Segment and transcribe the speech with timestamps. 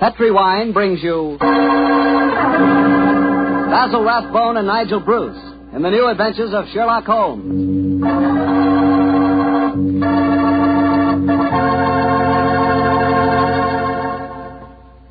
[0.00, 1.36] Petri Wine brings you
[3.70, 5.36] Basil Rathbone and Nigel Bruce
[5.74, 8.00] in the new adventures of Sherlock Holmes.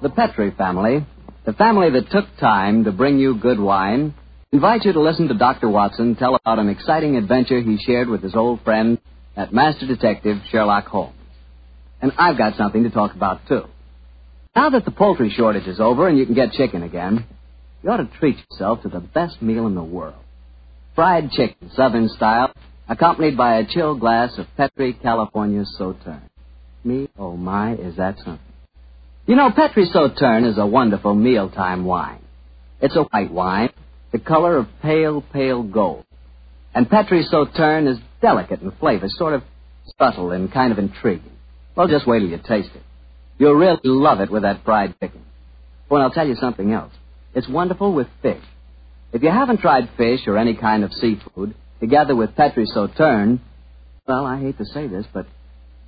[0.02, 1.06] The Petri family,
[1.46, 4.16] the family that took time to bring you good wine,
[4.52, 5.70] invite you to listen to Dr.
[5.70, 8.98] Watson tell about an exciting adventure he shared with his old friend,
[9.36, 11.14] that master detective Sherlock Holmes.
[12.02, 13.66] And I've got something to talk about, too.
[14.60, 17.26] Now that the poultry shortage is over and you can get chicken again,
[17.82, 20.22] you ought to treat yourself to the best meal in the world.
[20.96, 22.52] Fried chicken, Southern style,
[22.90, 26.30] accompanied by a chill glass of Petri California Sauterne.
[26.84, 28.40] Me, oh my, is that something.
[29.28, 32.20] You know, Petri Sauterne is a wonderful mealtime wine.
[32.82, 33.70] It's a white wine,
[34.12, 36.04] the color of pale, pale gold.
[36.76, 39.44] And Petri Sauterne is delicate in flavor, sort of
[39.98, 41.32] subtle and kind of intriguing.
[41.78, 42.84] Well, just wait till you taste it.
[43.40, 45.24] You'll really love it with that fried chicken.
[45.90, 46.94] Oh, and I'll tell you something else.
[47.34, 48.44] It's wonderful with fish.
[49.12, 53.40] If you haven't tried fish or any kind of seafood, together with Petri Sauterne,
[54.08, 55.26] well, I hate to say this, but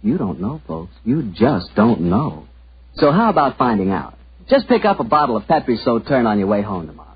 [0.02, 0.94] you don't know, folks.
[1.04, 2.48] You just don't know.
[2.96, 4.18] So how about finding out?
[4.50, 7.10] Just pick up a bottle of Petri Sauterne on your way home tomorrow.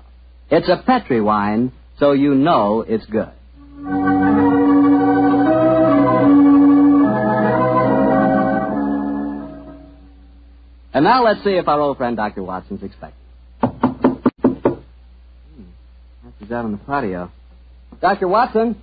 [0.50, 3.32] It's a Petri wine, so you know it's good.
[10.96, 12.42] And now let's see if our old friend Dr.
[12.42, 13.20] Watson's expected.
[13.60, 14.76] Hmm.
[16.38, 17.30] He's out on the patio.
[18.00, 18.26] Dr.
[18.28, 18.80] Watson?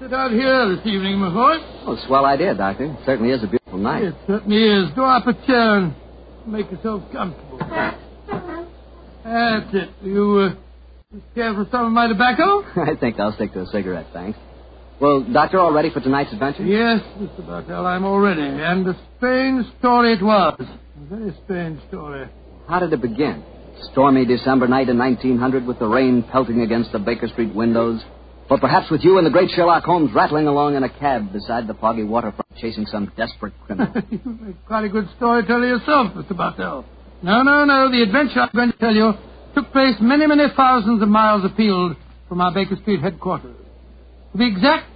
[0.00, 1.56] Sit out here this evening, my boy.
[1.86, 2.86] Oh, swell idea, Doctor.
[2.86, 4.04] It certainly is a beautiful night.
[4.04, 4.90] It certainly is.
[4.94, 5.94] Draw up a chair and
[6.46, 7.58] make yourself comfortable.
[9.22, 9.90] That's it.
[10.02, 10.54] You, uh,
[11.34, 12.62] care for some of my tobacco?
[12.80, 14.38] I think I'll stick to a cigarette, thanks.
[15.00, 16.64] Well, Doctor, all ready for tonight's adventure?
[16.64, 17.44] Yes, Mr.
[17.46, 18.42] Bartell, I'm all ready.
[18.42, 20.60] And a strange story it was.
[20.60, 22.28] A very strange story.
[22.68, 23.44] How did it begin?
[23.90, 28.00] Stormy December night in 1900 with the rain pelting against the Baker Street windows?
[28.48, 31.66] Or perhaps with you and the great Sherlock Holmes rattling along in a cab beside
[31.66, 33.92] the foggy waterfront chasing some desperate criminal?
[34.10, 36.36] you make quite a good storyteller yourself, Mr.
[36.36, 36.84] Bartell.
[37.22, 37.90] No, no, no.
[37.90, 39.12] The adventure I'm going to tell you
[39.54, 41.96] took place many, many thousands of miles afield
[42.28, 43.56] from our Baker Street headquarters.
[44.34, 44.90] To be exact,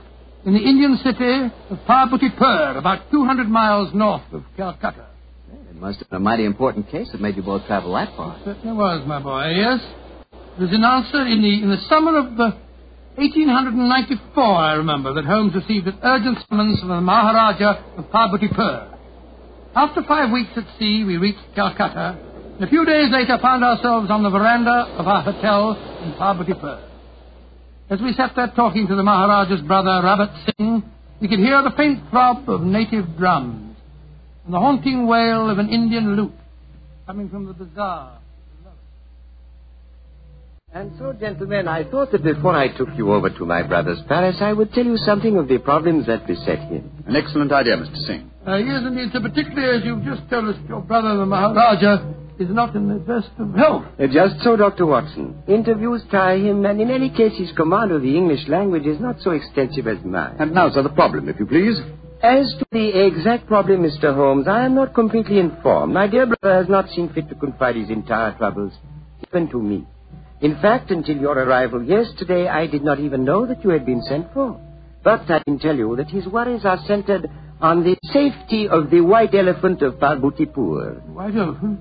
[0.44, 5.06] in the Indian city of Parbutipur, about 200 miles north of Calcutta.
[5.70, 8.36] It must have been a mighty important case that made you both travel that far.
[8.38, 9.78] It certainly was, my boy, yes.
[10.58, 12.58] It was in answer in the, in the summer of uh,
[13.14, 18.98] 1894, I remember, that Holmes received an urgent summons from the Maharaja of Parbutipur.
[19.76, 22.18] After five weeks at sea, we reached Calcutta,
[22.56, 26.88] and a few days later found ourselves on the veranda of our hotel in Parbutipur.
[27.90, 30.82] As we sat there talking to the Maharaja's brother, Rabat Singh,
[31.20, 33.76] we could hear the faint throb of native drums
[34.44, 36.32] and the haunting wail of an Indian lute
[37.06, 38.18] coming from the bazaar.
[40.70, 44.36] And so, gentlemen, I thought that before I took you over to my brother's palace,
[44.40, 46.92] I would tell you something of the problems that beset him.
[47.06, 47.96] An excellent idea, Mr.
[48.06, 48.30] Singh.
[48.46, 52.48] Uh, yes, indeed, sir, particularly as you've just told us your brother, the Maharaja, is
[52.50, 53.84] not in the best of health.
[53.98, 54.86] Uh, just so, Dr.
[54.86, 55.42] Watson.
[55.48, 59.16] Interviews tire him, and in any case, his command of the English language is not
[59.20, 60.36] so extensive as mine.
[60.38, 61.76] And now, sir, the problem, if you please.
[62.22, 64.14] As to the exact problem, Mr.
[64.14, 65.94] Holmes, I am not completely informed.
[65.94, 68.72] My dear brother has not seen fit to confide his entire troubles,
[69.28, 69.86] even to me.
[70.40, 74.02] In fact, until your arrival yesterday, I did not even know that you had been
[74.02, 74.60] sent for.
[75.02, 77.30] But I can tell you that his worries are centered
[77.60, 81.02] on the safety of the white elephant of Parbutipur.
[81.08, 81.80] White elephant?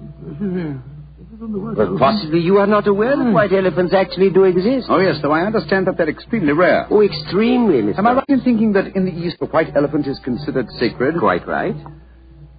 [1.40, 4.88] But possibly you are not aware that white elephants actually do exist.
[4.90, 6.88] Oh, yes, though I understand that they're extremely rare.
[6.90, 8.00] Oh, extremely, Mr.
[8.00, 11.20] Am I right in thinking that in the East the white elephant is considered sacred?
[11.20, 11.76] Quite right.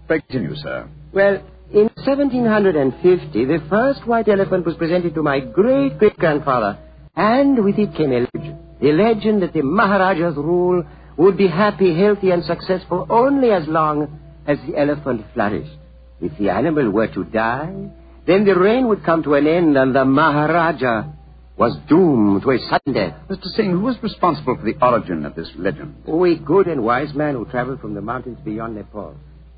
[0.07, 0.89] Pray continue, sir.
[1.12, 1.43] Well,
[1.73, 6.78] in 1750, the first white elephant was presented to my great great grandfather,
[7.17, 8.59] and with it came a legend.
[8.81, 10.84] The legend that the Maharaja's rule
[11.19, 15.77] would be happy, healthy, and successful only as long as the elephant flourished.
[16.21, 17.91] If the animal were to die,
[18.27, 21.13] then the reign would come to an end and the Maharaja
[21.57, 23.15] was doomed to a sudden death.
[23.28, 23.47] Mr.
[23.57, 25.97] Singh, who was responsible for the origin of this legend?
[26.07, 29.16] Oh, a good and wise man who traveled from the mountains beyond Nepal.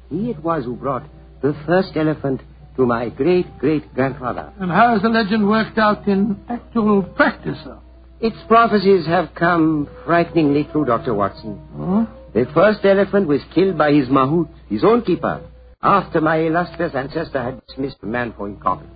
[0.08, 1.04] He it was who brought
[1.42, 2.40] the first elephant
[2.76, 4.52] to my great great grandfather.
[4.58, 7.78] And how has the legend worked out in actual practice, sir?
[8.20, 11.14] Its prophecies have come frighteningly true, Dr.
[11.14, 11.58] Watson.
[11.78, 12.06] Oh?
[12.34, 15.40] The first elephant was killed by his mahout, his own keeper,
[15.82, 18.94] after my illustrious ancestor had dismissed the man for incompetent.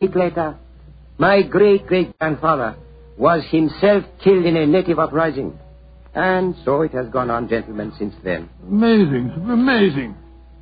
[0.00, 0.58] A week later,
[1.16, 2.76] my great great grandfather
[3.16, 5.58] was himself killed in a native uprising.
[6.14, 8.50] And so it has gone on, gentlemen, since then.
[8.68, 9.32] Amazing.
[9.48, 10.16] Amazing.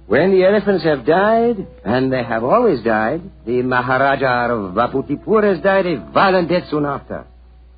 [0.06, 5.62] When the elephants have died, and they have always died, the Maharaja of Parbutipur has
[5.62, 7.26] died a violent death soon after.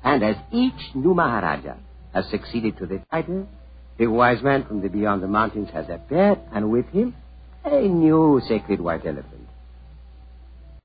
[0.05, 1.73] And as each new Maharaja
[2.13, 3.47] has succeeded to the title,
[3.97, 7.13] the wise man from the beyond the mountains has appeared, and with him,
[7.65, 9.41] a new sacred white elephant.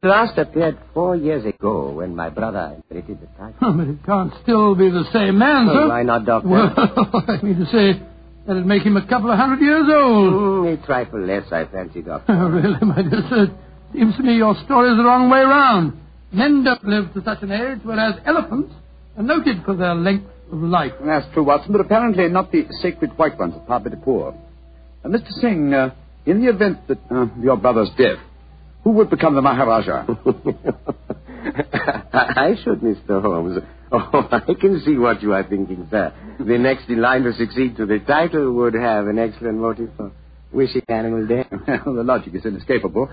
[0.02, 3.72] The last appeared four years ago when my brother inherited the title.
[3.76, 5.88] but it can't still be the same man, Oh, sir.
[5.90, 6.48] why not, Doctor?
[6.48, 6.72] Well,
[7.28, 8.00] I mean to say,
[8.46, 10.32] that'd make him a couple of hundred years old.
[10.32, 12.32] Mm, a trifle less, I fancy, Doctor.
[12.32, 13.50] Oh, really, my dear sir?
[13.92, 16.00] Seems to me your story's the wrong way round.
[16.32, 18.72] Men don't live to such an age, whereas elephants
[19.16, 20.92] are noted for their length of life.
[21.04, 24.36] That's true, Watson, but apparently not the sacred white ones of Parbutipur.
[25.04, 25.30] Uh, Mr.
[25.40, 25.94] Singh, uh,
[26.26, 28.18] in the event that uh, your brother's death,
[28.84, 30.06] who would become the Maharaja?
[32.12, 33.22] I should, Mr.
[33.22, 33.58] Holmes.
[33.92, 36.14] Oh, I can see what you are thinking, sir.
[36.38, 40.12] The next in line to succeed to the title would have an excellent motive for
[40.52, 41.48] wishing animal death.
[41.84, 43.10] well, the logic is inescapable.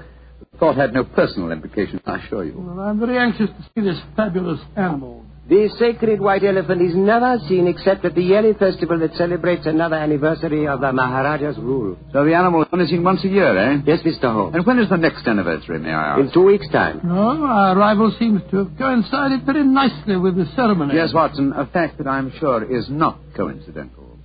[0.52, 2.60] The thought had no personal implication, I assure you.
[2.60, 5.26] Well, I'm very anxious to see this fabulous animal.
[5.50, 9.96] The sacred white elephant is never seen except at the yearly festival that celebrates another
[9.96, 11.98] anniversary of the Maharaja's rule.
[12.12, 13.78] So the animal is only seen once a year, eh?
[13.86, 14.34] Yes, Mr.
[14.34, 14.56] Holmes.
[14.56, 17.00] And when is the next anniversary, may I In two weeks' time.
[17.02, 20.96] No, our arrival seems to have coincided very nicely with the ceremony.
[20.96, 24.20] Yes, Watson, a fact that I'm sure is not coincidental.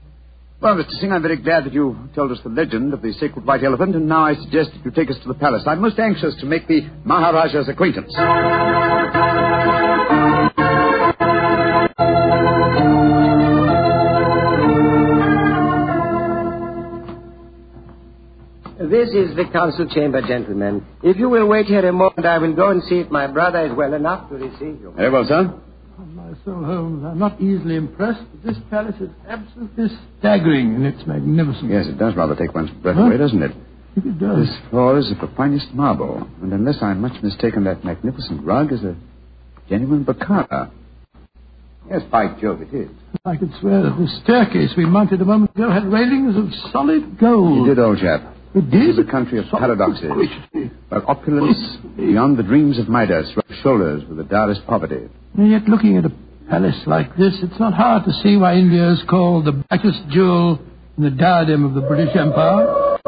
[0.61, 0.91] Well, Mr.
[1.01, 3.95] Singh, I'm very glad that you told us the legend of the sacred white elephant,
[3.95, 5.63] and now I suggest that you take us to the palace.
[5.67, 8.13] I'm most anxious to make the Maharaja's acquaintance.
[18.93, 20.85] This is the council chamber, gentlemen.
[21.03, 23.65] If you will wait here a moment, I will go and see if my brother
[23.65, 24.93] is well enough to receive you.
[24.95, 25.51] Very well, sir.
[25.99, 29.87] On my soul, Holmes, I'm not easily impressed, but this palace is absolutely
[30.19, 31.71] staggering in its magnificence.
[31.71, 33.05] Yes, it does rather take one's breath Huh?
[33.07, 33.53] away, doesn't it?
[33.97, 34.47] I it does.
[34.47, 38.73] This floor is of the finest marble, and unless I'm much mistaken, that magnificent rug
[38.75, 38.95] is a
[39.71, 40.71] genuine Bokhara.
[41.89, 42.91] Yes, by Jove, it is.
[43.25, 47.19] I could swear that the staircase we mounted a moment ago had railings of solid
[47.19, 47.67] gold.
[47.67, 48.32] You did, old chap.
[48.55, 48.89] It This did?
[48.91, 50.11] is a country of paradoxes,
[50.91, 51.57] where opulence
[51.97, 55.09] beyond the dreams of Midas rubs shoulders with the direst poverty.
[55.39, 56.13] And yet, looking at a
[56.51, 60.61] palace like this, it's not hard to see why India is called the brightest jewel
[60.99, 62.99] in the diadem of the British Empire.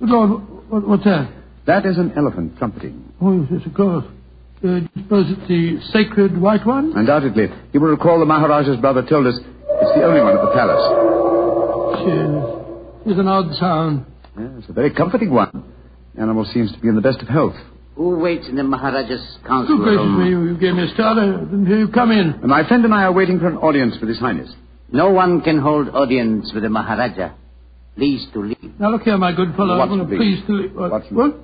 [0.00, 0.30] Good Lord,
[0.70, 1.30] what, what's that?
[1.66, 3.12] That is an elephant trumpeting.
[3.20, 4.04] Oh, yes, yes, of course.
[4.58, 6.92] Uh, do you suppose it's the sacred white one?
[6.96, 7.48] Undoubtedly.
[7.74, 12.04] You will recall the Maharaja's brother told us it's the only one at the palace.
[12.04, 12.55] Cheers.
[13.06, 14.04] It's an odd sound.
[14.36, 15.72] Yes, a very comforting one.
[16.14, 17.54] The animal seems to be in the best of health.
[17.94, 20.24] Who waits in the Maharaja's council Good gracious room?
[20.24, 21.16] me, you gave me a start.
[21.16, 22.30] Uh, I didn't hear you come in.
[22.30, 24.52] And my friend and I are waiting for an audience with His Highness.
[24.90, 27.34] No one can hold audience with the Maharaja.
[27.94, 28.80] Please to leave.
[28.80, 29.78] Now, look here, my good fellow.
[29.78, 30.44] Watson, I'm please.
[30.46, 30.74] to leave.
[30.74, 30.90] What?
[30.90, 31.16] Watson.
[31.16, 31.34] what?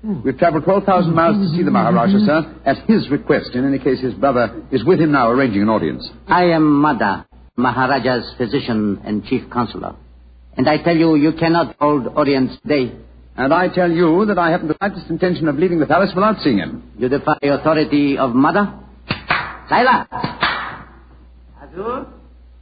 [0.00, 0.22] Hmm.
[0.22, 3.50] We've traveled 12,000 miles to see the Maharaja, sir, at his request.
[3.52, 6.08] In any case, his brother is with him now arranging an audience.
[6.26, 7.26] I am Mada,
[7.56, 9.96] Maharaja's physician and chief counselor.
[10.56, 12.92] And I tell you, you cannot hold audience today.
[13.36, 16.36] And I tell you that I haven't the slightest intention of leaving the palace without
[16.42, 16.92] seeing him.
[16.98, 18.74] You defy authority of mother?
[19.70, 20.06] Saila!
[21.62, 22.06] Azur?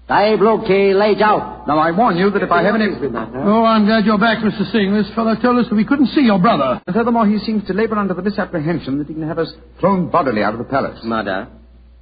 [0.07, 1.65] Sahib log ke lay jao.
[1.67, 2.87] Now, I warn you that if I have any...
[2.87, 4.71] Oh, I'm glad you're back, Mr.
[4.73, 4.95] Singh.
[4.95, 6.81] This fellow told us that we couldn't see your brother.
[6.87, 10.11] And furthermore, he seems to labor under the misapprehension that he can have us thrown
[10.11, 11.01] bodily out of the palace.
[11.03, 11.49] Mother,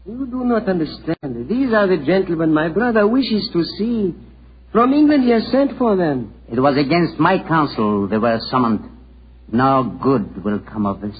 [0.06, 1.48] you do not understand.
[1.48, 4.14] These are the gentlemen my brother wishes to see.
[4.76, 6.34] From England he has sent for them.
[6.52, 8.84] It was against my counsel they were summoned.
[9.50, 11.16] No good will come of this.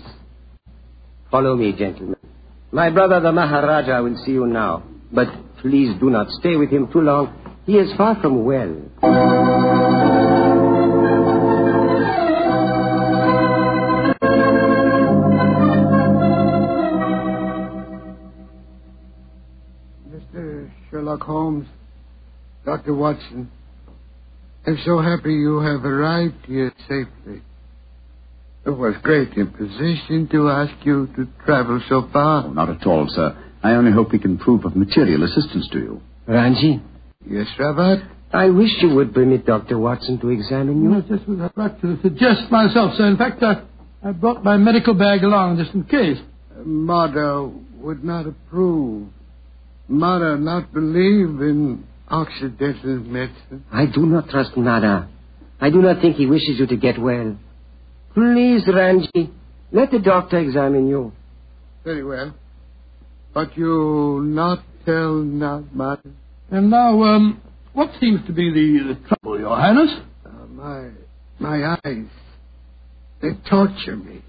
[1.31, 2.17] Follow me, gentlemen.
[2.71, 4.83] My brother the Maharaja will see you now.
[5.11, 5.29] But
[5.63, 7.33] please do not stay with him too long.
[7.65, 8.77] He is far from well.
[20.13, 20.71] Mr.
[20.91, 21.67] Sherlock Holmes,
[22.67, 22.95] Dr.
[22.95, 23.49] Watson,
[24.67, 27.41] I'm so happy you have arrived here safely.
[28.67, 32.45] It was great imposition to ask you to travel so far.
[32.47, 33.41] Oh, not at all, sir.
[33.63, 36.01] I only hope we can prove of material assistance to you.
[36.27, 36.83] Ranji,
[37.29, 38.03] Yes, Rabat?
[38.33, 39.79] I wish you would permit Dr.
[39.79, 40.89] Watson to examine you.
[40.91, 43.07] You know, just was about to suggest myself, sir.
[43.07, 43.63] In fact, I,
[44.03, 46.19] I brought my medical bag along just in case.
[46.65, 49.09] Mother would not approve.
[49.89, 53.65] Mother not believe in Occidental medicine.
[53.73, 55.09] I do not trust Nada.
[55.61, 57.37] I do not think he wishes you to get well.
[58.15, 59.31] Please, Ranji,
[59.73, 61.13] let the doctor examine you.
[61.85, 62.35] Very well.
[63.35, 66.01] But you not tell Nada.
[66.51, 69.91] And now, um, what seems to be the, the trouble, Your Highness?
[70.25, 70.91] Uh, my,
[71.41, 72.07] my eyes,
[73.21, 74.23] they torture me.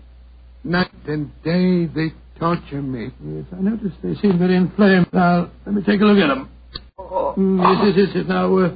[0.64, 3.12] Night and day, they torture me.
[3.24, 5.08] Yes, I notice they seem very inflamed.
[5.14, 6.50] Now, let me take a look at them.
[7.00, 8.26] Mm, yes, yes, yes.
[8.28, 8.76] Now, uh,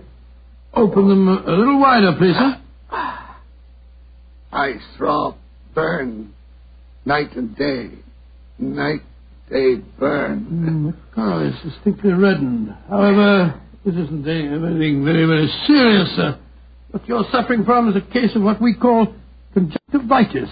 [0.75, 2.61] open them a, a little wider, please, sir.
[4.53, 5.37] I throb,
[5.73, 6.33] burn,
[7.03, 7.89] night and day.
[8.59, 9.01] Night,
[9.49, 10.45] day, burn.
[10.45, 12.69] Mm, the color is distinctly reddened.
[12.89, 16.37] However, this isn't anything very, very serious, sir.
[16.91, 19.15] What you're suffering from is a case of what we call
[19.55, 20.49] conjunctivitis.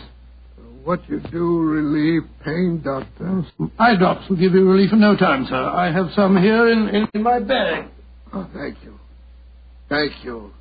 [0.83, 3.43] What you do relieve pain, Doctor?
[3.77, 5.55] Eye drops will give you relief in no time, sir.
[5.55, 7.85] I have some here in, in, in my bag.
[8.33, 8.99] Oh, thank you.
[9.89, 10.51] Thank you.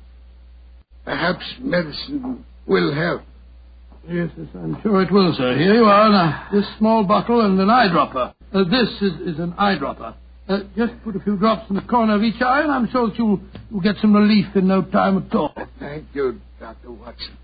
[1.05, 3.21] Perhaps medicine will help.
[4.07, 5.57] Yes, yes, I'm sure it will, sir.
[5.57, 6.47] Here you are, now.
[6.51, 8.33] This small bottle and an eyedropper.
[8.53, 10.15] Uh, this is, is an eyedropper.
[10.47, 13.07] Uh, just put a few drops in the corner of each eye, and I'm sure
[13.09, 15.53] that you'll, you'll get some relief in no time at all.
[15.79, 16.91] Thank you, Dr.
[16.91, 17.37] Watson.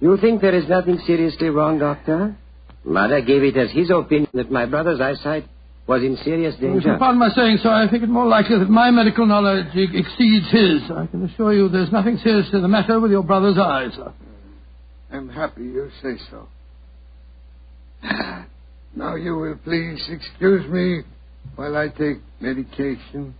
[0.00, 2.36] You think there is nothing seriously wrong, Doctor?
[2.84, 5.44] Mother gave it as his opinion that my brother's eyesight
[5.88, 6.94] was in serious danger.
[6.94, 10.82] Upon my saying so, I think it more likely that my medical knowledge exceeds his.
[10.90, 14.12] I can assure you there's nothing seriously the matter with your brother's eyes, sir.
[15.10, 16.46] I'm happy you say so.
[18.94, 21.02] Now you will please excuse me
[21.56, 23.34] while I take medication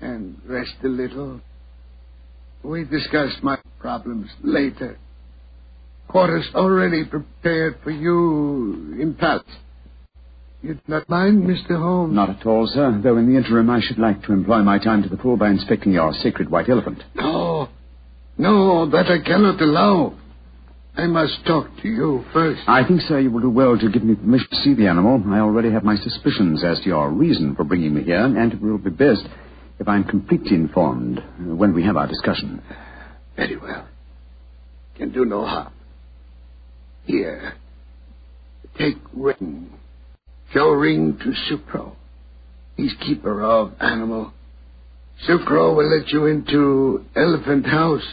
[0.00, 1.40] and rest a little.
[2.62, 4.98] We discuss my problems later.
[6.08, 9.44] Quarters already prepared for you in palace.
[10.62, 11.78] You do not mind, Mr.
[11.78, 12.14] Holmes?
[12.14, 15.02] Not at all, sir, though in the interim I should like to employ my time
[15.02, 17.02] to the full by inspecting your sacred white elephant.
[17.14, 17.68] No.
[18.38, 20.14] No, that I cannot allow.
[20.96, 22.62] I must talk to you first.
[22.66, 25.22] I think, sir, you will do well to give me permission to see the animal.
[25.28, 28.60] I already have my suspicions as to your reason for bringing me here, and it
[28.60, 29.22] will be best
[29.78, 32.62] if I'm completely informed when we have our discussion.
[33.36, 33.86] Very well.
[34.96, 35.72] Can do no harm.
[37.08, 37.54] Here.
[38.78, 39.70] Take ring.
[40.52, 41.96] Show ring to Sucro.
[42.76, 44.34] He's keeper of animal.
[45.26, 48.06] Sucro will let you into elephant house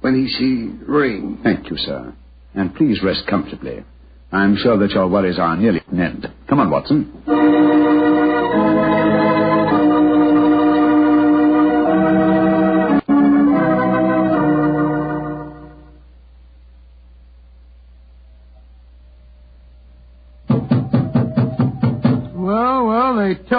[0.00, 1.40] when he see ring.
[1.42, 2.14] Thank you, sir.
[2.54, 3.84] And please rest comfortably.
[4.30, 6.32] I'm sure that your worries are nearly at an end.
[6.48, 7.77] Come on, Watson.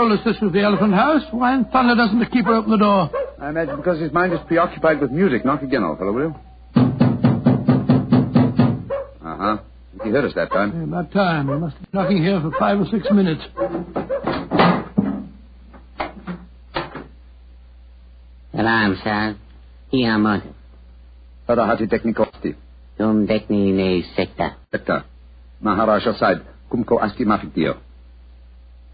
[0.10, 1.22] Told us this was the elephant house.
[1.32, 3.10] Why in thunder doesn't the keeper open the door?
[3.40, 5.46] I imagine because his mind is preoccupied with music.
[5.46, 6.36] Knock again, old fellow, will you?
[9.24, 9.58] Uh-huh.
[10.04, 10.74] He heard us that time.
[10.76, 11.48] Yeah, about time.
[11.48, 13.42] He must have been knocking here for five or six minutes.
[18.56, 19.36] Salam, sir.
[19.94, 20.44] Hiamot.
[21.48, 22.56] Parahati Technikosti.
[22.98, 24.56] Tum dekni ne sekta.
[24.72, 25.04] Sekta.
[25.62, 26.42] Maharaja side.
[26.70, 27.78] Kumko asti mafikio.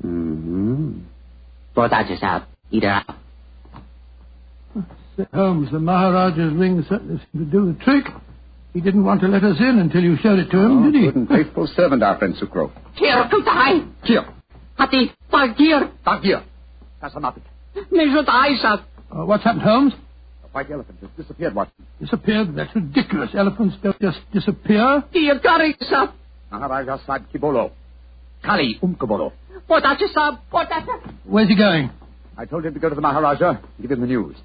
[0.03, 0.64] Mm-hmm.
[1.75, 2.47] Potato sap.
[2.71, 3.15] Eat her up.
[5.17, 8.05] Sir Holmes, the Maharaja's ring certainly seemed to do the trick.
[8.73, 10.95] He didn't want to let us in until you showed it to him, Oh, did
[10.95, 11.05] he?
[11.07, 12.71] good and faithful servant, our friend Sukro.
[12.97, 13.87] Kir kutai.
[14.03, 14.25] Here.
[14.77, 15.91] Hati pagir.
[16.03, 16.43] Back here.
[17.01, 17.43] Kasamatik.
[17.91, 18.83] Mejut aisat.
[19.11, 19.93] Uh, what's happened, Holmes?
[20.41, 21.85] The white elephant has disappeared, Watson.
[22.01, 22.55] Disappeared?
[22.55, 23.29] That's ridiculous.
[23.33, 25.03] Elephants don't just disappear.
[25.13, 26.11] Dia karisa.
[26.51, 27.71] Maharaja side Kibolo.
[28.43, 29.31] Kali Umkobolo.
[29.67, 30.49] Potato sap.
[30.49, 31.01] Potato.
[31.25, 31.91] Where's he going?
[32.37, 34.35] I told him to go to the Maharaja and give him the news.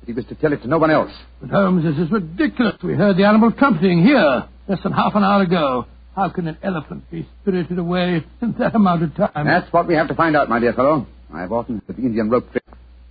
[0.00, 1.12] But he was to tell it to no one else.
[1.40, 2.76] But Holmes, this is ridiculous.
[2.82, 5.86] We heard the animal trumpeting here less than half an hour ago.
[6.14, 9.46] How can an elephant be spirited away in that amount of time?
[9.46, 11.06] That's what we have to find out, my dear fellow.
[11.32, 12.64] I've often heard the Indian rope trick.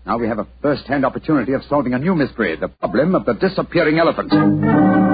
[0.06, 3.34] Now we have a first-hand opportunity of solving a new mystery, the problem of the
[3.34, 5.09] disappearing elephant.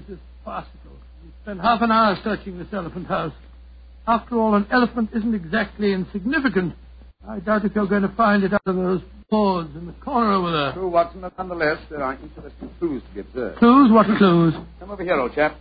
[0.00, 0.92] This is farcical.
[1.22, 3.32] We spent half an hour searching this elephant house.
[4.06, 6.74] After all, an elephant isn't exactly insignificant.
[7.28, 10.32] I doubt if you're going to find it out of those boards in the corner
[10.32, 10.72] over there.
[10.72, 13.58] True, Watson, but nonetheless, there are interesting clues to be observed.
[13.58, 13.92] Clues?
[13.92, 14.54] What clues?
[14.78, 15.56] Come over here, old chap.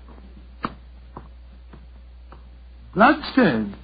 [2.93, 3.75] Bloodstain.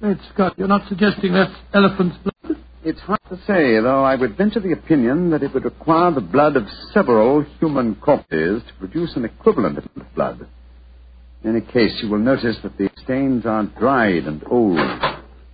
[0.00, 2.34] Great Scott, you're not suggesting that's elephant's blood?
[2.86, 6.20] It's hard to say, though I would venture the opinion that it would require the
[6.20, 10.46] blood of several human corpses to produce an equivalent of blood.
[11.42, 14.78] In any case, you will notice that the stains aren't dried and old.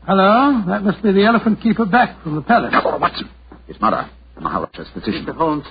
[0.04, 0.62] Hello?
[0.66, 2.70] That must be the elephant keeper back from the palace.
[2.70, 3.30] Now, Watson,
[3.66, 5.24] his mother, the Maharaja's physician.
[5.24, 5.34] Mr.
[5.34, 5.64] Holmes,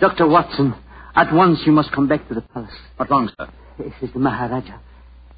[0.00, 0.26] Dr.
[0.26, 0.74] Watson,
[1.14, 2.74] At once you must come back to the palace.
[2.96, 3.48] What wrong, sir?
[3.78, 4.80] It is the Maharaja.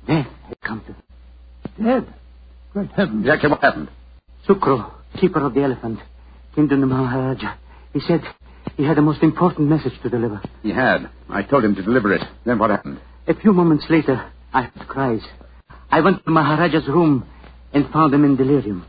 [0.06, 1.84] Death has come to him.
[1.84, 2.14] Dead.
[2.72, 3.26] Great heavens.
[3.26, 3.90] Exactly what happened?
[4.48, 5.98] Sukro, keeper of the elephant,
[6.54, 7.56] came to the Maharaja.
[7.92, 8.22] He said
[8.76, 10.40] he had a most important message to deliver.
[10.62, 11.10] He had.
[11.28, 12.22] I told him to deliver it.
[12.44, 13.00] Then what happened?
[13.26, 15.22] A few moments later, I heard cries.
[15.90, 17.26] I went to Maharaja's room
[17.72, 18.86] and found him in delirium.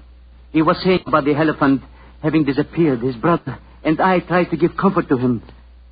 [0.51, 1.81] He was saying about the elephant
[2.21, 5.43] having disappeared, his brother, and I tried to give comfort to him,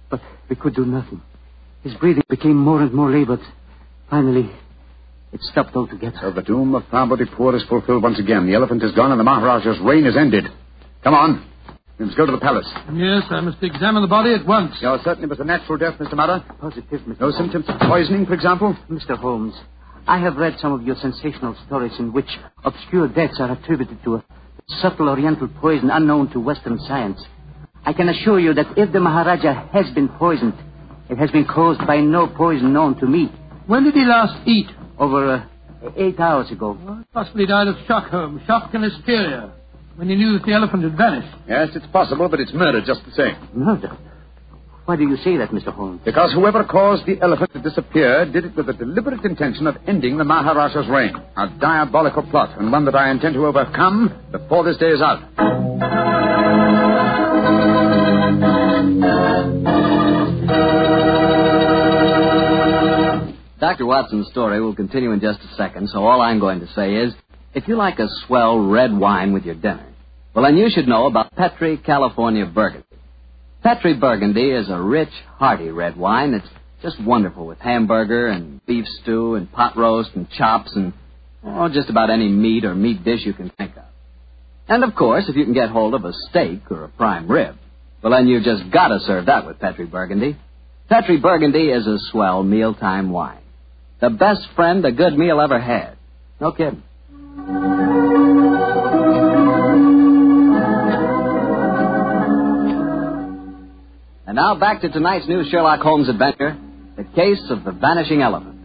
[0.09, 1.21] but we could do nothing.
[1.83, 3.41] His breathing became more and more labored.
[4.09, 4.51] Finally,
[5.35, 6.17] it stopped altogether.
[6.21, 8.47] So the doom of Parbutipur is fulfilled once again.
[8.47, 10.45] The elephant is gone and the Maharaja's reign is ended.
[11.03, 11.45] Come on.
[11.99, 12.67] We must go to the palace.
[12.93, 14.75] Yes, I must examine the body at once.
[14.81, 16.13] You're certain it was a natural death, Mr.
[16.15, 16.43] Mother?
[16.59, 17.19] Positive, Mr.
[17.19, 17.37] No Holmes.
[17.37, 18.75] symptoms of poisoning, for example?
[18.89, 19.17] Mr.
[19.17, 19.53] Holmes,
[20.07, 22.29] I have read some of your sensational stories in which
[22.63, 24.23] obscure deaths are attributed to a
[24.81, 27.21] subtle oriental poison unknown to Western science.
[27.85, 30.55] I can assure you that if the Maharaja has been poisoned,
[31.09, 33.31] it has been caused by no poison known to me.
[33.67, 34.67] When did he last eat?
[34.97, 35.47] Over
[35.83, 36.77] uh, eight hours ago.
[36.83, 38.41] Well, possibly died of shock, Holmes.
[38.47, 39.53] Shock and hysteria.
[39.95, 41.33] When he knew that the elephant had vanished.
[41.47, 43.35] Yes, it's possible, but it's murder just the same.
[43.53, 43.97] Murder?
[44.85, 45.73] Why do you say that, Mr.
[45.73, 46.01] Holmes?
[46.05, 50.17] Because whoever caused the elephant to disappear did it with the deliberate intention of ending
[50.17, 51.15] the Maharaja's reign.
[51.37, 56.24] A diabolical plot, and one that I intend to overcome before this day is out.
[63.65, 63.87] Dr.
[63.87, 67.15] Watson's story will continue in just a second, so all I'm going to say is
[67.55, 69.87] if you like a swell red wine with your dinner,
[70.35, 72.85] well, then you should know about Petri California Burgundy.
[73.63, 76.47] Petri Burgundy is a rich, hearty red wine that's
[76.83, 80.93] just wonderful with hamburger and beef stew and pot roast and chops and
[81.43, 83.85] oh, just about any meat or meat dish you can think of.
[84.67, 87.55] And of course, if you can get hold of a steak or a prime rib,
[88.03, 90.37] well, then you've just got to serve that with Petri Burgundy.
[90.87, 93.39] Petri Burgundy is a swell mealtime wine.
[94.05, 95.97] The best friend a good meal ever had.
[96.39, 96.83] No kidding.
[104.27, 106.55] And now back to tonight's new Sherlock Holmes adventure,
[106.95, 108.59] the case of the vanishing elephant.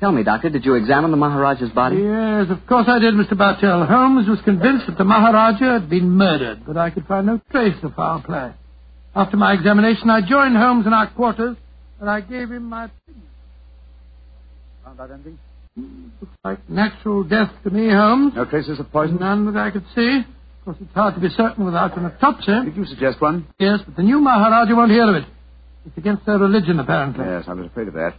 [0.00, 1.98] Tell me, Doctor, did you examine the Maharaja's body?
[1.98, 3.38] Yes, of course I did, Mr.
[3.38, 3.86] Bartell.
[3.86, 7.76] Holmes was convinced that the Maharaja had been murdered, but I could find no trace
[7.84, 8.50] of foul play.
[9.14, 11.56] After my examination, I joined Holmes in our quarters,
[12.00, 12.90] and I gave him my.
[14.96, 15.38] Found out anything?
[16.20, 18.32] Looks like natural death to me, Holmes.
[18.36, 19.16] No traces of poison?
[19.16, 20.18] None that I could see.
[20.18, 22.52] Of course, it's hard to be certain without an autopsy.
[22.64, 23.46] Did you suggest one?
[23.58, 25.24] Yes, but the new Maharaja won't hear of it.
[25.86, 27.24] It's against their religion, apparently.
[27.24, 28.14] Yes, I was afraid of that.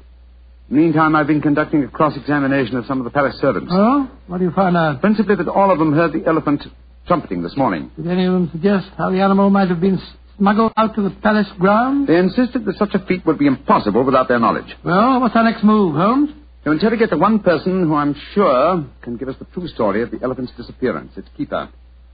[0.70, 3.72] Meantime, I've been conducting a cross-examination of some of the palace servants.
[3.74, 4.10] Oh?
[4.28, 5.00] What do you find out?
[5.00, 6.64] Principally that all of them heard the elephant
[7.08, 7.90] trumpeting this morning.
[7.96, 10.00] Did any of them suggest how the animal might have been
[10.38, 12.08] smuggled out to the palace grounds?
[12.08, 14.76] They insisted that such a feat would be impossible without their knowledge.
[14.84, 16.32] Well, what's our next move, Holmes?
[16.66, 20.10] To interrogate the one person who I'm sure can give us the true story of
[20.10, 21.12] the elephant's disappearance.
[21.16, 21.70] It's Keeper.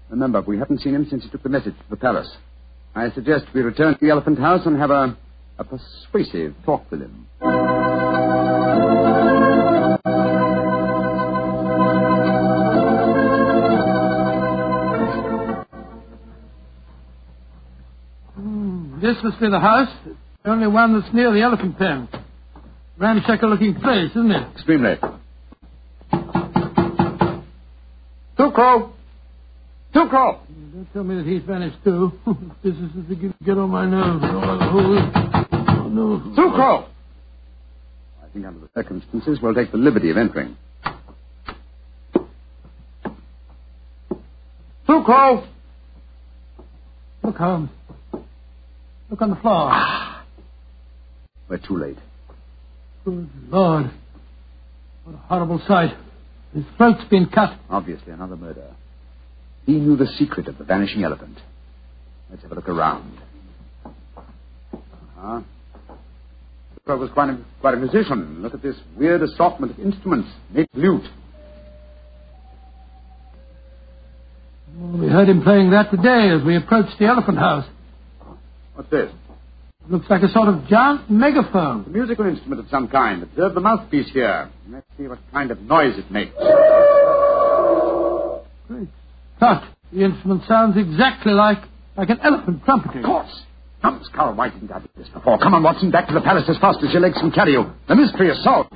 [0.09, 2.29] Remember, we haven't seen him since he took the message to the palace.
[2.93, 5.17] I suggest we return to the elephant house and have a,
[5.57, 7.27] a persuasive talk with him.
[18.35, 19.87] Hmm, this must be the house.
[20.43, 22.09] The only one that's near the elephant pen.
[23.01, 24.47] Ramshackle looking place, isn't it?
[24.53, 24.95] Extremely.
[28.37, 28.91] Tuco!
[29.91, 30.39] Tuco!
[30.71, 32.11] Don't tell me that he's vanished too.
[32.63, 34.23] this is to get on my nerves.
[34.23, 36.19] Oh, no.
[36.37, 36.85] Tuco!
[38.23, 40.55] I think under the circumstances, we'll take the liberty of entering.
[44.87, 45.47] Tuco!
[47.23, 47.71] Look, Holmes.
[49.09, 49.69] Look on the floor.
[49.71, 50.23] Ah.
[51.49, 51.97] We're too late.
[53.03, 53.91] Good Lord.
[55.03, 55.95] What a horrible sight.
[56.53, 57.57] His throat's been cut.
[57.69, 58.75] Obviously, another murder.
[59.65, 61.37] He knew the secret of the vanishing elephant.
[62.29, 63.19] Let's have a look around.
[65.17, 65.41] Huh?
[66.87, 68.41] Tuco was quite a, quite a musician.
[68.41, 70.29] Look at this weird assortment of instruments.
[70.51, 71.07] Make lute.
[74.77, 77.65] We heard him playing that today as we approached the elephant house.
[78.73, 79.11] What's this?
[79.91, 81.83] Looks like a sort of giant megaphone.
[81.85, 83.23] A musical instrument of some kind.
[83.23, 84.49] Observe the mouthpiece here.
[84.69, 86.31] Let's see what kind of noise it makes.
[88.69, 88.87] Great
[89.35, 89.65] Scott.
[89.91, 91.57] The instrument sounds exactly like
[91.97, 92.99] like an elephant trumpeting.
[92.99, 93.43] Of course.
[93.83, 95.37] Numbskull, why didn't I do this before?
[95.39, 97.65] Come on, Watson, back to the palace as fast as your legs can carry you.
[97.89, 98.69] The mystery is solved.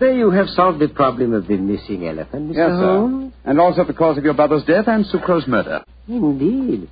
[0.00, 2.54] You say you have solved the problem of the missing elephant, Mr.
[2.56, 2.98] Yes, sir.
[2.98, 3.32] Holmes?
[3.44, 5.82] And also the cause of your brother's death and Sucro's murder.
[6.06, 6.88] Indeed.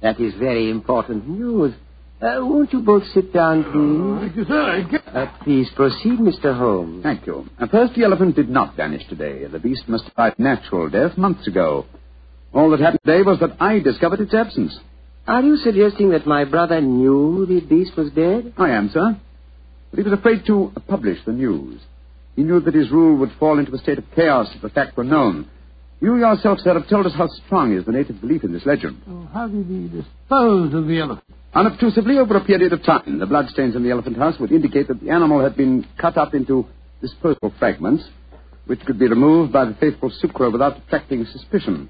[0.00, 1.74] That is very important news.
[2.20, 4.20] Uh, won't you both sit down, please?
[4.20, 5.00] Thank you, sir.
[5.12, 6.56] Uh, please proceed, Mr.
[6.56, 7.02] Holmes.
[7.02, 7.46] Thank you.
[7.58, 9.44] At first, the elephant did not vanish today.
[9.46, 11.86] The beast must have died natural death months ago.
[12.54, 14.78] All that happened today was that I discovered its absence.
[15.26, 18.54] Are you suggesting that my brother knew the beast was dead?
[18.56, 19.18] I am, sir.
[19.90, 21.80] But he was afraid to publish the news.
[22.36, 24.96] He knew that his rule would fall into a state of chaos if the fact
[24.96, 25.48] were known.
[26.00, 29.00] You yourself, sir, have told us how strong is the native belief in this legend.
[29.06, 31.24] So how did he dispose of the elephant?
[31.54, 35.00] Unobtrusively, over a period of time, the bloodstains in the elephant house would indicate that
[35.00, 36.66] the animal had been cut up into
[37.00, 38.04] disposable fragments,
[38.66, 41.88] which could be removed by the faithful Sucro without attracting suspicion.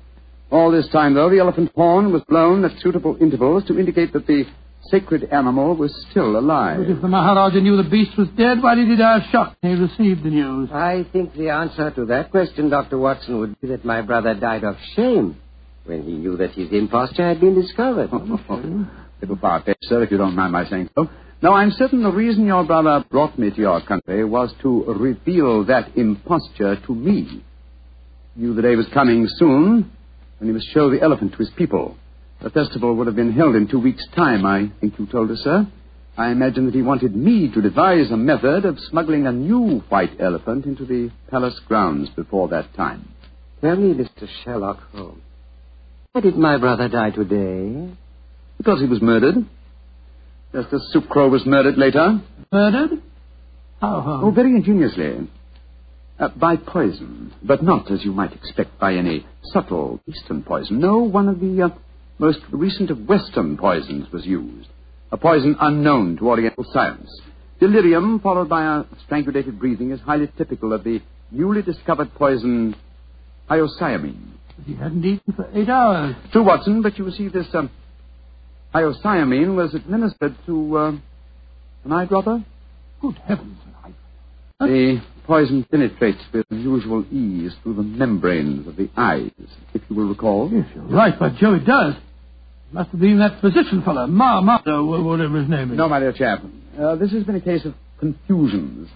[0.52, 4.28] All this time, though, the elephant horn was blown at suitable intervals to indicate that
[4.28, 4.44] the
[4.90, 6.79] sacred animal was still alive.
[6.79, 9.57] But if the Maharaja knew the beast was dead, why did he die of shock
[9.61, 10.70] when he received the news?
[10.72, 12.99] I think the answer to that question, Dr.
[12.99, 15.37] Watson, would be that my brother died of shame
[15.85, 18.11] when he knew that his imposture had been discovered.
[18.12, 18.90] Oh, oh, oh.
[19.20, 21.09] Little far-fetched, sir, if you don't mind my saying so.
[21.42, 25.64] Now, I'm certain the reason your brother brought me to your country was to reveal
[25.66, 27.42] that imposture to me.
[28.35, 29.90] He knew the day was coming soon
[30.38, 31.96] when he must show the elephant to his people.
[32.42, 35.40] The festival would have been held in two weeks' time, I think you told us,
[35.40, 35.66] sir.
[36.18, 40.18] I imagine that he wanted me to devise a method of smuggling a new white
[40.20, 43.09] elephant into the palace grounds before that time.
[43.61, 44.29] Tell me, Mr.
[44.42, 45.22] Sherlock Holmes,
[46.12, 47.90] why did my brother die today?
[48.57, 49.35] Because he was murdered.
[50.55, 52.22] Just as Sucro was murdered later.
[52.51, 53.03] Murdered?
[53.83, 54.20] How?
[54.25, 55.29] Oh, very ingeniously.
[56.18, 60.81] Uh, by poison, but not, as you might expect, by any subtle Eastern poison.
[60.81, 61.68] No, one of the uh,
[62.18, 64.68] most recent of Western poisons was used.
[65.12, 67.09] A poison unknown to Oriental science.
[67.61, 71.00] Delirium, followed by a strangulated breathing, is highly typical of the
[71.31, 72.74] newly discovered poison
[73.50, 74.33] hyoscyamine.
[74.57, 76.16] But He hadn't eaten for eight hours.
[76.33, 77.70] True, Watson, but you see, this um,
[78.74, 82.44] hyoscyamine was administered to uh, an eyedropper.
[83.00, 83.59] Good heavens.
[84.61, 84.66] I...
[84.66, 89.31] The poison penetrates with unusual ease through the membranes of the eyes,
[89.74, 90.50] if you will recall.
[90.52, 91.94] Yes, you're right, by Jove, it does.
[92.72, 95.79] Must have been that physician fellow, Ma, Ma, uh, whatever his name is.
[95.79, 96.42] No, my dear chap.
[96.79, 98.88] Uh, this has been a case of confusions.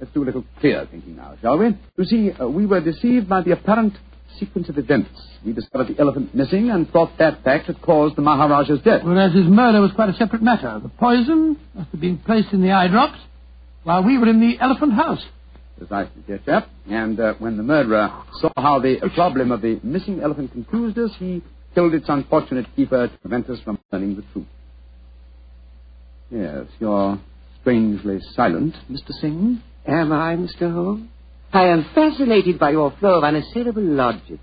[0.00, 1.76] Let's do a little clear thinking now, shall we?
[1.96, 3.94] You see, uh, we were deceived by the apparent
[4.38, 5.10] sequence of events.
[5.44, 9.02] We discovered the elephant missing and thought that fact had caused the Maharaja's death.
[9.04, 10.80] Whereas his murder was quite a separate matter.
[10.82, 13.18] The poison must have been placed in the eye drops
[13.84, 15.24] while we were in the elephant house.
[15.78, 16.68] Precisely, dear chap.
[16.88, 21.10] And uh, when the murderer saw how the problem of the missing elephant confused us,
[21.18, 21.42] he
[21.78, 24.46] killed its unfortunate keeper to prevent us from learning the truth.
[26.28, 27.20] Yes, you're
[27.60, 29.12] strangely silent, Mr.
[29.20, 29.62] Singh.
[29.86, 30.72] Am I, Mr.
[30.72, 31.08] Holmes?
[31.52, 34.40] I am fascinated by your flow of unassailable logic.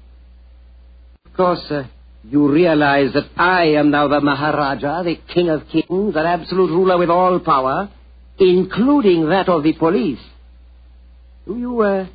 [1.26, 1.84] Of course, uh,
[2.24, 6.98] you realize that I am now the Maharaja, the King of Kings, an absolute ruler
[6.98, 7.89] with all power,
[8.39, 10.24] including that of the police.
[11.45, 12.08] Do you, uh,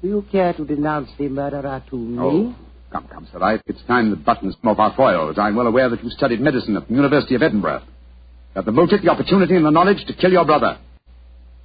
[0.00, 2.18] do you care to denounce the murderer to me?
[2.20, 2.54] Oh,
[2.92, 3.42] come, come, sir.
[3.42, 5.38] I, it's time the buttons come off our foils.
[5.38, 7.80] I'm well aware that you studied medicine at the University of Edinburgh.
[7.80, 10.78] You have the motive, the opportunity, and the knowledge to kill your brother.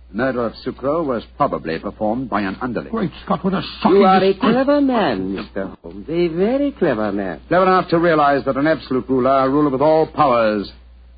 [0.10, 2.92] The murder of Sucro was probably performed by an underling.
[2.92, 5.78] Great Scott, what a shocking You are a clever man, Mr.
[5.82, 6.08] Holmes.
[6.08, 7.42] A very clever man.
[7.50, 10.72] Clever enough to realize that an absolute ruler, a ruler with all powers,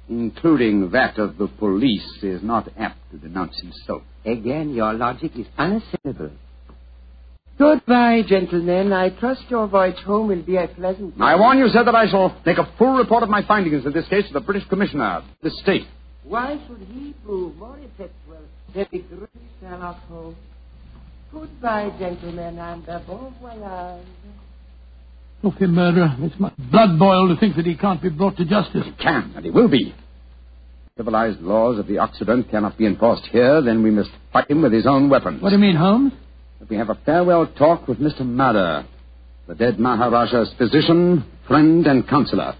[0.10, 4.02] including that of the police, is not apt to denounce himself.
[4.26, 6.32] Again, your logic is unassailable.
[7.60, 8.94] Goodbye, gentlemen.
[8.94, 11.28] I trust your voyage home will be a pleasant one.
[11.28, 13.92] I warn you, sir, that I shall make a full report of my findings in
[13.92, 15.86] this case to the British Commissioner of this state.
[16.24, 18.44] Why should he prove more effectual
[18.74, 20.38] than the great Sherlock Holmes?
[21.34, 24.06] Goodbye, gentlemen, and a bon voyage.
[25.44, 26.16] Look, the murderer.
[26.20, 28.86] It's my blood boil to think that he can't be brought to justice.
[28.86, 29.94] He can, and he will be.
[30.96, 34.72] Civilized laws of the Occident cannot be enforced here, then we must fight him with
[34.72, 35.42] his own weapons.
[35.42, 36.14] What do you mean, Holmes?
[36.60, 38.26] Let me have a farewell talk with Mr.
[38.26, 38.86] Madder,
[39.48, 42.54] the dead Maharaja's physician, friend, and counselor.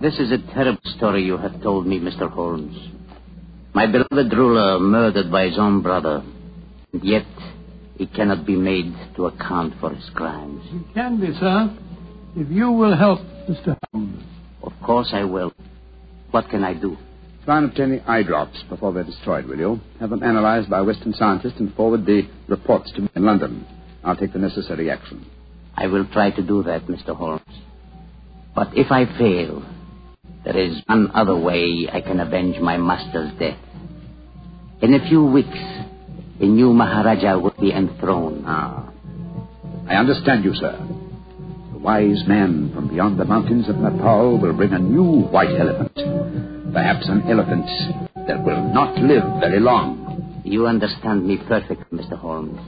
[0.00, 2.30] This is a terrible story you have told me, Mr.
[2.30, 2.76] Holmes.
[3.74, 6.22] My beloved ruler murdered by his own brother,
[6.92, 7.26] and yet
[8.00, 10.64] he cannot be made to account for his crimes.
[10.70, 11.76] He can be, sir.
[12.34, 13.76] If you will help Mr.
[13.92, 14.24] Holmes.
[14.62, 15.52] Of course I will.
[16.30, 16.96] What can I do?
[17.44, 19.80] Try and obtain the eye drops before they're destroyed, will you?
[20.00, 23.66] Have them analyzed by Western scientists and forward the reports to me in London.
[24.02, 25.26] I'll take the necessary action.
[25.76, 27.14] I will try to do that, Mr.
[27.14, 27.42] Holmes.
[28.54, 29.62] But if I fail,
[30.46, 33.58] there is one other way I can avenge my master's death.
[34.80, 35.58] In a few weeks,
[36.40, 38.44] a new Maharaja will be enthroned.
[38.46, 38.90] Ah.
[39.86, 40.72] I understand you, sir.
[41.72, 45.94] The wise man from beyond the mountains of Nepal will bring a new white elephant.
[46.72, 47.66] Perhaps an elephant
[48.26, 50.42] that will not live very long.
[50.44, 52.16] You understand me perfectly, Mr.
[52.18, 52.58] Holmes.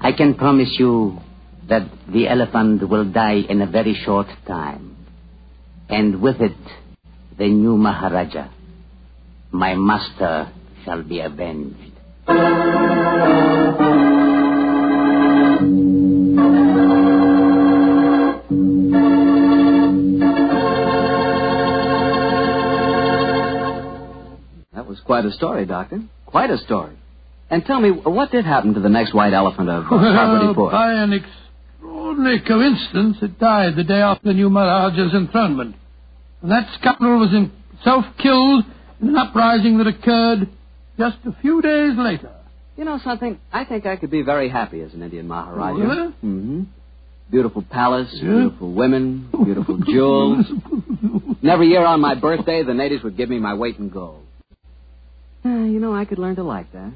[0.00, 1.18] I can promise you
[1.68, 4.96] that the elephant will die in a very short time.
[5.88, 6.56] And with it,
[7.36, 8.48] the new Maharaja.
[9.50, 10.52] My master
[10.84, 11.93] shall be avenged.
[24.74, 26.02] That was quite a story, Doctor.
[26.26, 26.94] Quite a story.
[27.50, 30.54] And tell me, what did happen to the next white elephant of uh, Parvati Well,
[30.54, 30.70] Pur?
[30.72, 35.76] by an extraordinary coincidence, it died the day after the new Maharaja's enthronement.
[36.42, 38.64] And that scoundrel was himself killed
[39.00, 40.48] in an uprising that occurred
[40.98, 42.30] just a few days later.
[42.76, 43.38] You know something?
[43.52, 45.78] I think I could be very happy as an Indian Maharaja.
[45.78, 46.08] Really?
[46.24, 46.62] Mm-hmm.
[47.30, 48.22] Beautiful palace, Yeah.
[48.30, 50.46] beautiful women, beautiful jewels.
[50.48, 54.22] and every year on my birthday, the natives would give me my weight in gold.
[55.44, 56.92] Uh, you know, I could learn to like that.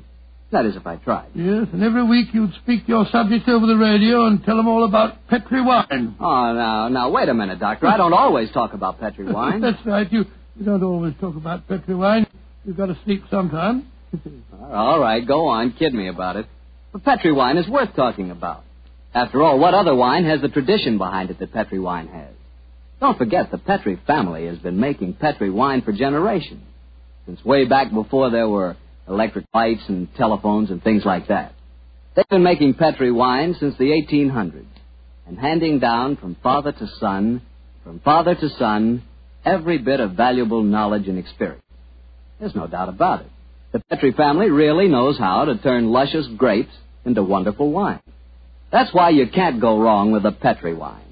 [0.51, 1.29] That is, if I tried.
[1.35, 4.85] Yes, and every week you'd speak your subjects over the radio and tell them all
[4.85, 6.17] about Petri wine.
[6.19, 7.87] Oh, now, now, wait a minute, Doctor.
[7.87, 9.61] I don't always talk about Petri wine.
[9.61, 10.11] That's right.
[10.11, 10.25] You,
[10.59, 12.27] you don't always talk about Petri wine.
[12.69, 13.87] You've got to sleep sometime.
[14.63, 16.45] All right, go on, kid me about it.
[16.93, 18.63] But Petri wine is worth talking about.
[19.15, 22.35] After all, what other wine has the tradition behind it that Petri wine has?
[23.01, 26.63] Don't forget, the Petri family has been making Petri wine for generations,
[27.25, 28.77] since way back before there were
[29.09, 31.55] electric lights and telephones and things like that.
[32.15, 34.67] They've been making Petri wine since the 1800s,
[35.27, 37.41] and handing down from father to son,
[37.83, 39.05] from father to son,
[39.43, 41.63] every bit of valuable knowledge and experience.
[42.41, 43.31] There's no doubt about it.
[43.73, 46.73] The Petri family really knows how to turn luscious grapes
[47.05, 48.01] into wonderful wine.
[48.71, 51.03] That's why you can't go wrong with a Petri wine.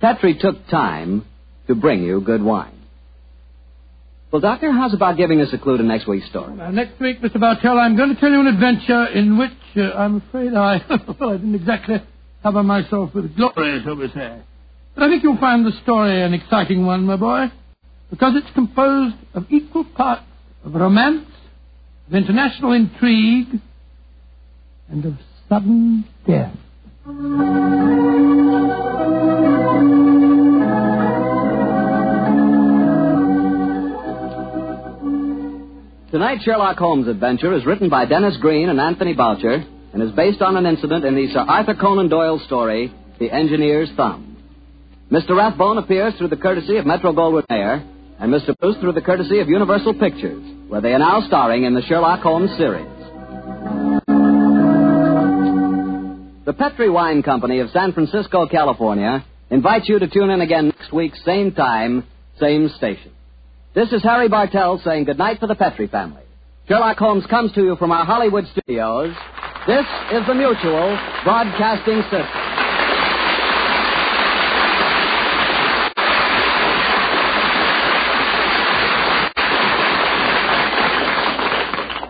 [0.00, 1.24] Petri took time
[1.66, 2.72] to bring you good wine.
[4.30, 6.56] Well, Doctor, how's about giving us a clue to next week's story?
[6.72, 7.38] Next week, Mr.
[7.38, 10.80] Bartell, I'm going to tell you an adventure in which uh, I'm afraid I,
[11.20, 12.02] well, I didn't exactly
[12.42, 14.40] cover myself with glory, shall we say.
[14.94, 17.46] But I think you'll find the story an exciting one, my boy,
[18.10, 20.24] because it's composed of equal parts
[20.64, 21.26] of romance,
[22.08, 23.60] of international intrigue,
[24.88, 25.14] and of
[25.48, 26.54] sudden death.
[36.10, 40.40] Tonight's Sherlock Holmes adventure is written by Denis Green and Anthony Boucher and is based
[40.42, 44.36] on an incident in the Sir Arthur Conan Doyle story, The Engineer's Thumb.
[45.10, 45.36] Mr.
[45.36, 47.84] Rathbone appears through the courtesy of Metro Goldwyn Mayer
[48.18, 48.56] and Mr.
[48.58, 52.20] Bruce through the courtesy of Universal Pictures, where they are now starring in the Sherlock
[52.20, 52.86] Holmes series.
[56.46, 60.92] The Petri Wine Company of San Francisco, California, invites you to tune in again next
[60.92, 62.04] week, same time,
[62.38, 63.12] same station.
[63.74, 66.22] This is Harry Bartell saying goodnight for the Petri family.
[66.68, 69.14] Sherlock Holmes comes to you from our Hollywood studios.
[69.66, 72.53] This is the Mutual Broadcasting System.